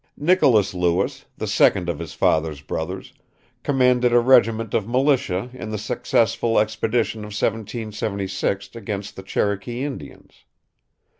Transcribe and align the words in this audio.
Nicholas 0.17 0.73
Lewis, 0.73 1.25
the 1.37 1.45
second 1.45 1.87
of 1.87 1.99
his 1.99 2.11
father's 2.13 2.61
brothers, 2.61 3.13
commanded 3.61 4.11
a 4.11 4.19
regiment 4.19 4.73
of 4.73 4.87
militia 4.87 5.51
in 5.53 5.69
the 5.69 5.77
successful 5.77 6.57
expedition 6.57 7.19
of 7.19 7.25
1776 7.37 8.75
against 8.75 9.15
the 9.15 9.21
Cherokee 9.21 9.83
Indians.... 9.83 10.45